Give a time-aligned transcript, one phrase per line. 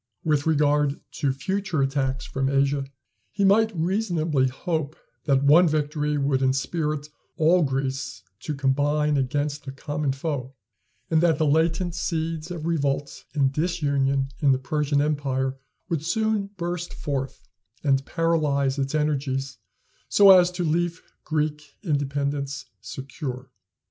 [0.23, 2.87] With regard to future attacks from Asia,
[3.31, 9.71] he might reasonably hope that one victory would inspirit all Greece to combine against the
[9.71, 10.55] common foe;
[11.11, 16.47] and that the latent seeds of revolt and disunion in the Persian empire would soon
[16.57, 17.43] burst forth
[17.83, 19.59] and paralyze its energies,
[20.09, 23.51] so as to leave Greek independence secure.